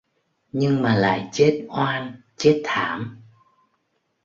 [0.51, 3.17] Nhưng mà lại chết oan chết thảm